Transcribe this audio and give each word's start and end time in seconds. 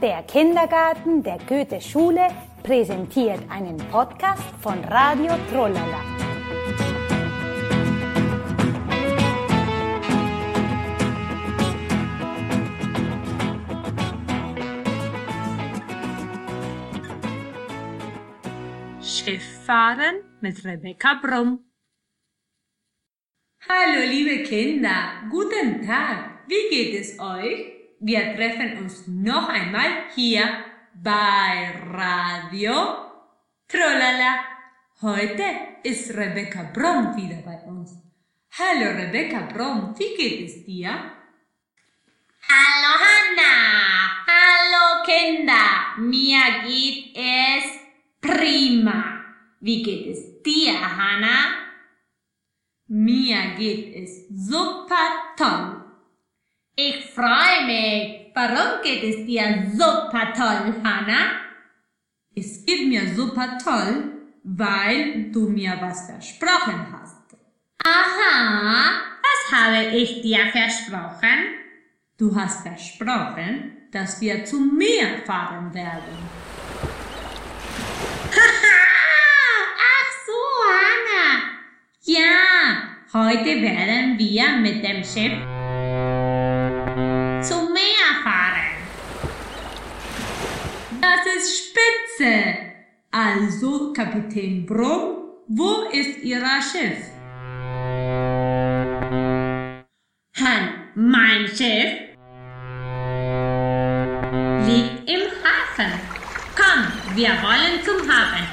Der 0.00 0.22
Kindergarten 0.22 1.24
der 1.24 1.38
Goethe-Schule 1.38 2.28
präsentiert 2.62 3.40
einen 3.50 3.78
Podcast 3.90 4.44
von 4.60 4.78
Radio 4.84 5.32
Trollala. 5.50 6.00
Schifffahren 19.02 20.22
mit 20.40 20.64
Rebecca 20.64 21.14
Brumm. 21.20 21.72
Hallo 23.68 24.08
liebe 24.08 24.44
Kinder, 24.44 25.24
guten 25.28 25.84
Tag. 25.84 26.46
Wie 26.46 26.68
geht 26.70 27.00
es 27.00 27.18
euch? 27.18 27.77
Wir 28.00 28.36
treffen 28.36 28.78
uns 28.78 29.08
noch 29.08 29.48
einmal 29.48 30.04
hier 30.14 30.44
bei 30.94 31.72
Radio 31.90 32.72
Trollala. 33.66 34.38
Heute 35.02 35.42
ist 35.82 36.16
Rebecca 36.16 36.70
Brumm 36.72 37.16
wieder 37.16 37.42
bei 37.42 37.58
uns. 37.66 37.96
Hallo 38.56 38.96
Rebecca 38.96 39.40
Brumm, 39.52 39.96
wie 39.98 40.14
geht 40.16 40.48
es 40.48 40.64
dir? 40.64 40.90
Hallo 42.48 42.92
Hanna, 43.02 44.24
hallo 44.28 45.02
Kinder, 45.04 45.98
mir 45.98 46.62
geht 46.64 47.16
es 47.16 47.64
prima. 48.20 49.24
Wie 49.60 49.82
geht 49.82 50.06
es 50.06 50.42
dir, 50.44 50.80
Hanna? 50.80 51.66
Mir 52.86 53.56
geht 53.56 53.96
es 53.96 54.28
super 54.28 55.34
toll. 55.36 55.77
Freue 57.18 57.66
mich. 57.66 58.30
Warum 58.32 58.80
geht 58.80 59.02
es 59.02 59.26
dir 59.26 59.72
super 59.74 60.32
toll, 60.32 60.72
Hanna? 60.84 61.32
Es 62.32 62.64
geht 62.64 62.86
mir 62.86 63.12
super 63.12 63.58
toll, 63.58 64.04
weil 64.44 65.32
du 65.32 65.48
mir 65.48 65.76
was 65.80 66.06
versprochen 66.06 66.86
hast. 66.92 67.36
Aha, 67.84 69.00
was 69.20 69.52
habe 69.52 69.96
ich 69.96 70.22
dir 70.22 70.46
versprochen? 70.52 71.56
Du 72.16 72.32
hast 72.36 72.62
versprochen, 72.62 73.88
dass 73.90 74.20
wir 74.20 74.44
zum 74.44 74.76
Meer 74.76 75.18
fahren 75.26 75.74
werden. 75.74 76.18
Ach 79.90 80.12
so, 80.24 80.40
Hanna. 80.70 81.26
Ja, 82.04 82.92
heute 83.12 83.60
werden 83.60 84.16
wir 84.16 84.50
mit 84.58 84.84
dem 84.84 85.02
Schiff 85.02 85.57
Also, 93.38 93.92
Kapitän 93.92 94.66
Brumm, 94.66 95.44
wo 95.46 95.88
ist 95.92 96.24
Ihr 96.24 96.40
Schiff? 96.60 96.98
Han, 100.40 100.62
mein 100.96 101.46
Schiff 101.46 101.92
liegt 104.66 105.08
im 105.08 105.24
Hafen. 105.44 105.92
Komm, 106.56 106.80
wir 107.14 107.30
wollen 107.44 107.78
zum 107.84 108.00
Hafen. 108.10 108.44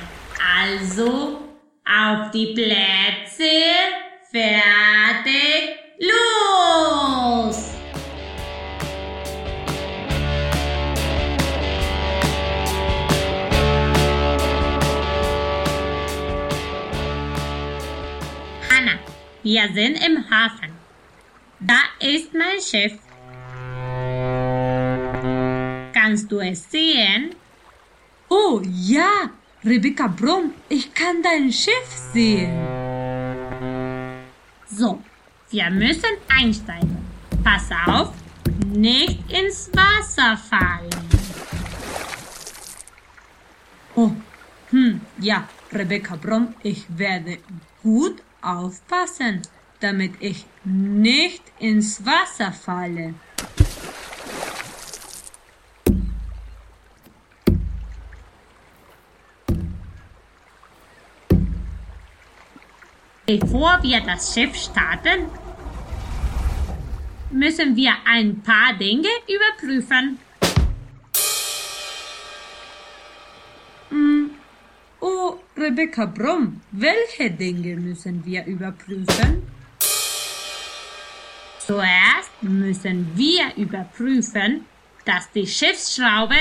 Also, 0.61 1.41
auf 1.83 2.29
die 2.29 2.53
Plätze, 2.53 3.53
fertig, 4.31 4.94
wir 19.45 19.71
sind 19.75 20.03
im 20.03 20.27
Hafen. 20.31 20.71
Da 21.59 21.81
ist 21.99 22.33
mein 22.33 22.59
Schiff. 22.59 22.97
Kannst 25.93 26.31
du 26.31 26.39
es 26.39 26.71
sehen? 26.71 27.35
Oh 28.27 28.59
ja, 28.63 29.29
Rebecca 29.63 30.07
Brumm, 30.07 30.51
ich 30.67 30.91
kann 30.91 31.21
dein 31.21 31.51
Schiff 31.51 31.89
sehen. 32.11 32.57
So, 34.65 35.03
wir 35.51 35.69
müssen 35.69 36.17
einsteigen. 36.27 36.97
Pass 37.43 37.69
auf, 37.85 38.13
nicht 38.65 39.31
ins 39.31 39.69
Wasser 39.73 40.37
fallen. 40.37 40.89
Oh, 43.93 44.09
hm, 44.71 45.01
ja, 45.19 45.47
Rebecca 45.71 46.15
Brumm, 46.15 46.55
ich 46.63 46.85
werde 46.97 47.37
gut 47.83 48.23
aufpassen, 48.45 49.41
damit 49.79 50.13
ich 50.19 50.45
nicht 50.63 51.43
ins 51.59 52.05
Wasser 52.05 52.51
falle. 52.51 53.13
Bevor 63.25 63.79
wir 63.81 64.01
das 64.01 64.35
Schiff 64.35 64.55
starten, 64.55 65.25
müssen 67.31 67.75
wir 67.75 67.93
ein 68.05 68.41
paar 68.43 68.73
Dinge 68.73 69.09
überprüfen. 69.27 70.19
Rebecca 75.65 76.05
Brumm, 76.05 76.61
welche 76.73 77.31
Dinge 77.31 77.75
müssen 77.75 78.23
wir 78.23 78.45
überprüfen? 78.45 79.41
Zuerst 81.57 82.31
müssen 82.41 83.09
wir 83.15 83.45
überprüfen, 83.57 84.65
dass 85.05 85.31
die 85.31 85.47
Schiffsschraube 85.47 86.35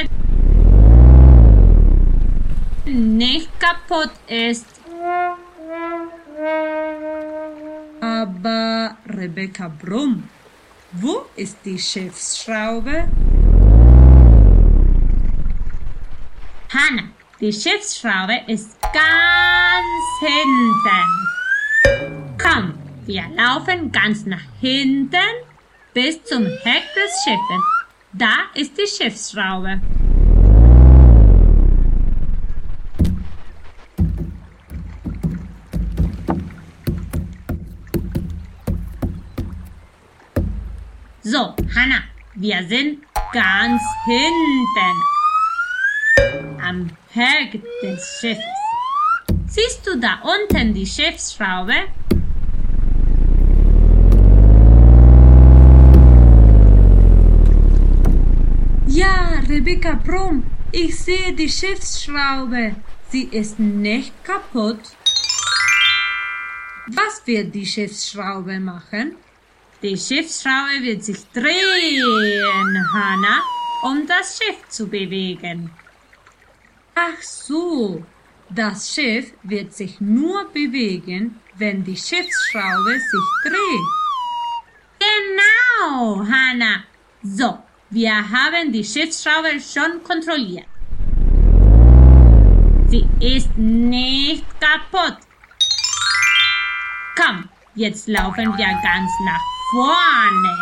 nicht 2.85 3.49
kaputt 3.59 4.13
ist. 4.29 4.67
Aber 8.03 8.99
Rebecca 9.09 9.69
Brumm, 9.69 10.29
wo 10.93 11.25
ist 11.35 11.57
die 11.65 11.79
Schiffsschraube? 11.79 13.09
Hanna, 16.69 17.05
die 17.41 17.53
Schiffsschraube 17.53 18.41
ist 18.49 18.84
ganz 18.95 20.05
hinten. 20.21 21.11
Komm, 22.41 22.75
wir 23.07 23.25
laufen 23.35 23.91
ganz 23.91 24.25
nach 24.25 24.45
hinten 24.61 25.17
bis 25.93 26.23
zum 26.23 26.47
Heck 26.47 26.85
des 26.95 27.25
Schiffes. 27.25 27.65
Da 28.13 28.45
ist 28.55 28.79
die 28.79 28.87
Schiffsschraube. 28.87 29.81
So, 41.23 41.55
Hanna, 41.75 42.05
wir 42.37 42.63
sind 42.69 43.03
ganz 43.33 43.83
hinten 44.05 45.03
am 46.63 46.91
Heck 47.13 47.61
des 47.83 48.19
Schiffes. 48.21 48.64
Siehst 49.55 49.87
du 49.87 49.97
da 50.01 50.19
unten 50.23 50.75
die 50.75 50.85
Schiffsschraube? 50.85 51.75
Ja, 58.89 59.41
Rebecca 59.49 59.95
Brumm, 59.95 60.43
ich 60.73 60.99
sehe 60.99 61.33
die 61.35 61.49
Schiffsschraube. 61.49 62.75
Sie 63.11 63.29
ist 63.31 63.61
nicht 63.61 64.13
kaputt. 64.25 64.81
Was 66.89 67.25
wird 67.25 67.55
die 67.55 67.65
Schiffsschraube 67.65 68.59
machen? 68.59 69.15
Die 69.83 69.97
Schiffsschraube 69.97 70.83
wird 70.83 71.05
sich 71.05 71.21
drehen, 71.33 72.89
Hanna, 72.93 73.41
um 73.85 74.05
das 74.05 74.37
Schiff 74.37 74.69
zu 74.69 74.89
bewegen. 74.89 75.71
Ach 76.97 77.23
so, 77.23 78.05
das 78.55 78.95
Schiff 78.95 79.33
wird 79.43 79.73
sich 79.73 80.01
nur 80.01 80.45
bewegen, 80.53 81.41
wenn 81.57 81.85
die 81.85 81.97
Schiffsschraube 81.97 82.93
sich 82.93 83.29
dreht. 83.45 83.91
Genau, 85.01 86.21
Hanna. 86.21 86.85
So, 87.23 87.59
wir 87.91 88.15
haben 88.15 88.73
die 88.73 88.85
Schiffsschraube 88.85 89.61
schon 89.61 90.03
kontrolliert. 90.03 90.67
Sie 92.89 93.07
ist 93.21 93.57
nicht 93.57 94.45
kaputt. 94.61 95.19
Komm, 97.17 97.49
jetzt 97.75 98.09
laufen 98.09 98.57
wir 98.57 98.81
ganz 98.83 99.11
nach 99.25 99.43
vorne. 99.73 100.59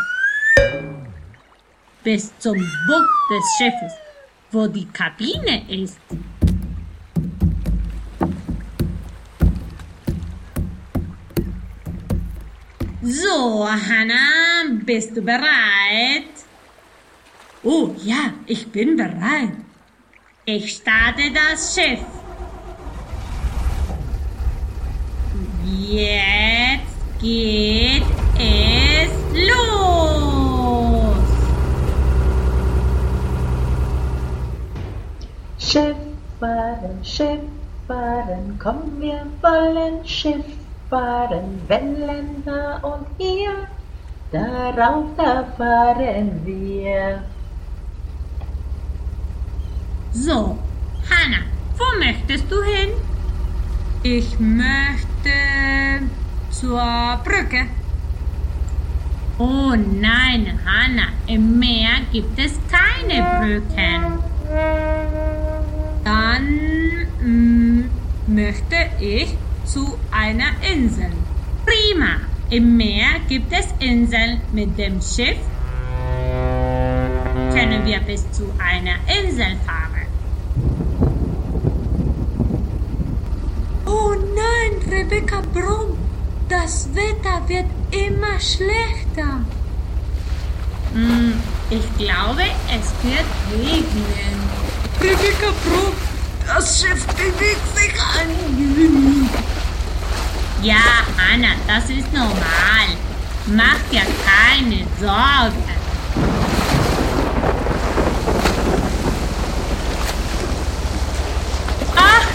Bis 2.03 2.33
zum 2.39 2.57
Bug 2.57 3.09
des 3.31 3.45
Schiffes. 3.59 3.93
wo 4.53 4.67
die 4.67 4.87
Kabine 4.93 5.65
ist. 5.69 5.99
So, 13.05 13.67
Hannah, 13.67 14.79
bist 14.85 15.17
du 15.17 15.23
bereit? 15.23 16.31
Oh 17.65 17.91
ja, 17.99 18.33
ich 18.47 18.71
bin 18.71 18.97
bereit. 18.97 19.57
Ich 20.45 20.77
starte 20.77 21.33
das 21.33 21.75
Schiff. 21.75 21.99
Jetzt 25.65 27.21
geht 27.21 28.05
es 28.39 29.11
los. 29.49 31.17
Schiff 35.59 35.97
fahren, 36.39 37.03
Schiff 37.03 37.41
fahren, 37.89 38.57
komm, 38.63 39.01
wir 39.01 39.27
wollen 39.41 40.07
Schiff 40.07 40.45
da 40.93 42.81
und 42.83 43.07
hier, 43.19 43.67
darauf 44.31 45.07
da 45.17 45.45
fahren 45.57 46.41
wir. 46.45 47.23
So, 50.13 50.59
Hanna, 51.09 51.39
wo 51.79 51.99
möchtest 51.99 52.51
du 52.51 52.63
hin? 52.63 52.91
Ich 54.03 54.39
möchte 54.39 55.33
zur 56.51 57.21
Brücke. 57.25 57.67
Oh 59.39 59.75
nein, 59.75 60.59
Hanna, 60.67 61.09
im 61.27 61.59
Meer 61.59 62.03
gibt 62.13 62.39
es 62.39 62.59
keine 62.71 63.23
Brücken. 63.41 64.19
Dann 66.05 66.59
mm, 67.23 67.85
möchte 68.27 68.77
ich 69.01 69.35
zu 69.65 69.97
einer 70.23 70.53
Insel. 70.73 71.11
Prima, 71.67 72.21
im 72.49 72.77
Meer 72.77 73.19
gibt 73.29 73.53
es 73.53 73.67
Inseln 73.81 74.41
mit 74.53 74.79
dem 74.79 75.01
Schiff. 75.01 75.39
Können 77.53 77.85
wir 77.85 77.99
bis 78.01 78.31
zu 78.31 78.45
einer 78.59 78.99
Insel 79.19 79.57
fahren? 79.67 80.07
Oh 83.85 84.15
nein, 84.15 84.93
Rebecca 84.93 85.43
Brumm, 85.53 85.99
das 86.49 86.89
Wetter 86.95 87.43
wird 87.49 87.67
immer 87.91 88.39
schlechter. 88.39 89.41
Hm, 90.95 91.33
ich 91.69 91.97
glaube, 91.99 92.45
es 92.69 92.93
wird 93.03 93.27
regnen. 93.59 94.39
Rebecca 95.01 95.51
Brumm, 95.65 95.95
das 96.47 96.81
Schiff 96.81 97.05
bewegt 97.09 97.77
sich 97.77 98.01
an. 98.01 99.52
Ja, 100.63 100.77
Hanna, 101.19 101.49
das 101.67 101.91
ist 101.91 102.13
normal. 102.13 102.87
Mach 103.47 103.79
dir 103.91 104.03
keine 104.25 104.87
Sorgen. 105.01 105.65
Ach, 111.97 112.27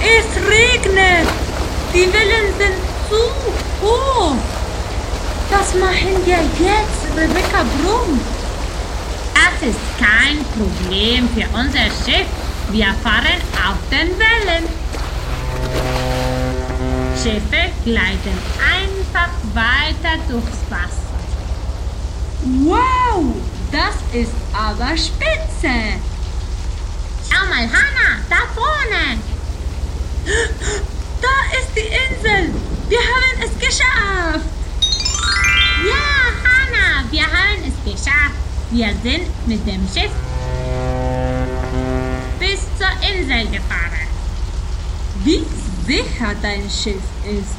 es 0.00 0.48
regnet. 0.48 1.28
Die 1.94 2.12
Wellen 2.12 2.52
sind 2.58 2.74
zu 3.08 3.86
hoch. 3.86 4.34
Was 5.50 5.74
machen 5.74 6.16
wir 6.24 6.38
jetzt, 6.38 7.16
Rebecca 7.16 7.64
Brumm? 7.78 8.20
Das 9.32 9.68
ist 9.68 9.78
kein 9.96 10.44
Problem 10.56 11.28
für 11.28 11.46
unser 11.56 11.84
Schiff. 12.04 12.26
Wir 12.72 12.92
fahren 13.04 13.40
auf 13.64 13.78
den 13.92 14.10
Wellen. 14.18 16.05
Schiffe 17.22 17.72
gleiten 17.84 18.38
einfach 18.60 19.30
weiter 19.54 20.18
durchs 20.28 20.60
Wasser. 20.68 21.06
Wow, 22.64 23.34
das 23.72 23.96
ist 24.12 24.32
aber 24.52 24.96
spitze. 24.96 25.98
Schau 27.28 27.44
mal, 27.46 27.62
Hanna, 27.62 28.20
da 28.28 28.36
vorne. 28.54 29.18
Da 31.22 31.58
ist 31.58 31.70
die 31.74 31.80
Insel. 31.80 32.54
Wir 32.88 32.98
haben 32.98 33.40
es 33.40 33.58
geschafft. 33.58 34.46
Ja, 35.84 36.06
Hanna, 36.44 37.10
wir 37.10 37.22
haben 37.22 37.62
es 37.66 37.92
geschafft. 37.92 38.36
Wir 38.70 38.88
sind 39.02 39.46
mit 39.46 39.66
dem 39.66 39.88
Schiff 39.88 40.10
bis 42.38 42.60
zur 42.78 42.92
Insel 43.08 43.46
gefahren. 43.46 44.06
Wie 45.24 45.44
sicher 45.86 46.34
dein 46.42 46.62
Schiff 46.62 47.02
ist. 47.24 47.56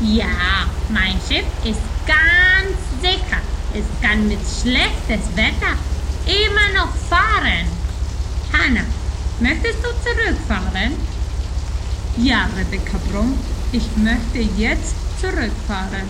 Ja, 0.00 0.66
mein 0.88 1.16
Schiff 1.28 1.46
ist 1.64 1.80
ganz 2.06 2.76
sicher. 3.00 3.40
Es 3.74 3.84
kann 4.00 4.26
mit 4.28 4.40
schlechtes 4.40 5.36
Wetter 5.36 5.76
immer 6.26 6.80
noch 6.80 6.94
fahren. 7.08 7.66
Hanna, 8.52 8.82
möchtest 9.40 9.78
du 9.78 9.88
zurückfahren? 10.02 10.92
Ja, 12.16 12.48
Rebecca 12.56 12.98
Brumm, 13.10 13.38
ich 13.72 13.84
möchte 13.96 14.40
jetzt 14.60 14.94
zurückfahren. 15.20 16.08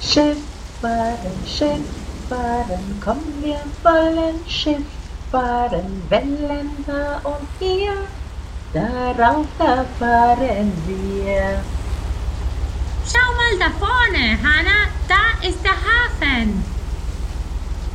Schiff 0.00 0.38
fahren, 0.80 1.16
Schiff 1.46 1.84
fahren, 2.28 3.00
komm, 3.04 3.20
wir 3.40 3.60
wollen 3.82 4.40
Schiff 4.48 4.82
fahren, 5.30 6.02
Wellen 6.08 6.70
da 6.86 7.20
und 7.24 7.48
hier, 7.60 7.94
darauf 8.72 9.46
da 9.58 9.84
fahren 9.98 10.72
wir. 10.86 11.60
Schau 13.06 13.32
mal 13.36 13.58
da 13.58 13.70
vorne, 13.78 14.38
Hanna, 14.42 14.88
da 15.08 15.46
ist 15.46 15.64
der 15.64 15.70
Hafen. 15.72 16.62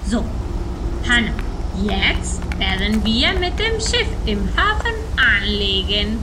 So, 0.07 0.25
Hanna, 1.07 1.31
jetzt 1.83 2.41
werden 2.57 3.03
wir 3.05 3.33
mit 3.39 3.59
dem 3.59 3.79
Schiff 3.79 4.07
im 4.25 4.49
Hafen 4.57 4.95
anlegen. 5.17 6.19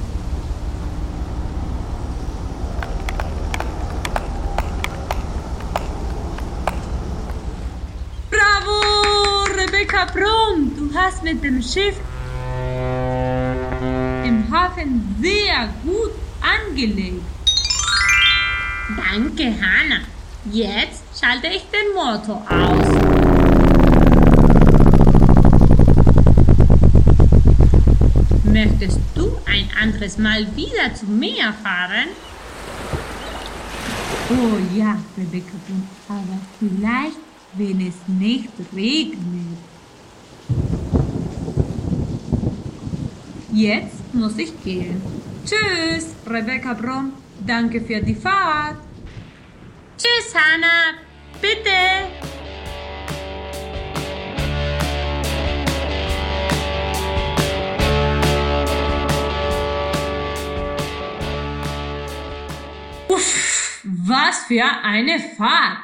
Bravo, 8.31 9.44
Rebecca 9.56 10.06
Brumm, 10.06 10.73
du 10.76 10.99
hast 10.99 11.23
mit 11.23 11.43
dem 11.44 11.62
Schiff 11.62 11.96
im 14.31 14.49
Hafen 14.53 15.17
sehr 15.20 15.69
gut 15.82 16.13
angelegt. 16.41 17.25
Danke, 18.96 19.44
Hanna. 19.44 20.01
Jetzt 20.51 21.03
schalte 21.19 21.49
ich 21.49 21.65
den 21.75 21.94
Motor 21.94 22.43
aus. 22.49 22.89
Möchtest 28.44 29.01
du 29.15 29.37
ein 29.46 29.69
anderes 29.81 30.17
Mal 30.19 30.46
wieder 30.56 30.94
zum 30.94 31.19
Meer 31.19 31.53
fahren? 31.63 32.08
Oh 34.31 34.79
ja, 34.79 34.96
Rebecca 35.19 35.56
aber 36.08 36.39
vielleicht, 36.60 37.19
wenn 37.55 37.81
es 37.81 37.96
nicht 38.06 38.51
regnet. 38.75 39.58
Jetzt 43.53 44.15
muss 44.15 44.39
ich 44.39 44.53
gehen. 44.63 45.03
Tschüss, 45.45 46.15
Rebecca 46.27 46.73
Brumm. 46.75 47.13
Danke 47.45 47.81
für 47.81 48.01
die 48.01 48.15
Fahrt. 48.15 48.77
Tschüss, 49.99 50.33
Hanna. 50.35 50.99
Bitte. 51.41 51.71
Uff, 63.09 63.81
was 63.85 64.45
für 64.47 64.65
eine 64.85 65.19
Fahrt. 65.37 65.79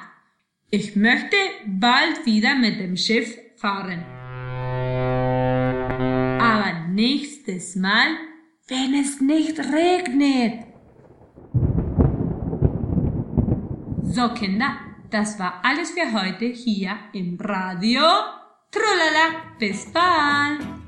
Ich 0.71 0.95
möchte 0.95 1.37
bald 1.67 2.25
wieder 2.27 2.55
mit 2.55 2.79
dem 2.79 2.97
Schiff 2.97 3.37
fahren. 3.57 4.05
Nächstes 6.97 7.76
Mal, 7.76 8.17
wenn 8.69 8.95
es 8.95 9.21
nicht 9.21 9.59
regnet. 9.59 10.65
So, 14.03 14.31
Kinder, 14.31 14.79
das 15.11 15.38
war 15.38 15.61
alles 15.62 15.91
für 15.91 16.11
heute 16.11 16.47
hier 16.47 16.97
im 17.12 17.37
Radio. 17.38 18.00
Trulala, 18.71 19.57
bis 19.59 19.93
bald! 19.93 20.86